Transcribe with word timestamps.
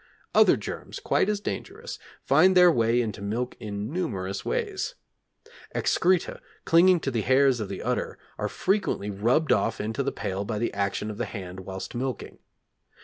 Other 0.33 0.57
germs, 0.57 0.99
quite 0.99 1.29
as 1.29 1.39
dangerous, 1.41 1.99
find 2.23 2.57
their 2.57 2.71
way 2.71 2.99
into 3.01 3.21
milk 3.21 3.55
in 3.59 3.93
numerous 3.93 4.43
ways. 4.43 4.95
Excreta, 5.75 6.41
clinging 6.65 6.99
to 7.01 7.11
the 7.11 7.21
hairs 7.21 7.59
of 7.59 7.69
the 7.69 7.83
udder, 7.83 8.17
are 8.39 8.49
frequently 8.49 9.11
rubbed 9.11 9.51
off 9.51 9.79
into 9.79 10.01
the 10.01 10.11
pail 10.11 10.43
by 10.43 10.57
the 10.57 10.73
action 10.73 11.11
of 11.11 11.19
the 11.19 11.25
hand 11.25 11.59
whilst 11.59 11.93
milking. 11.93 12.39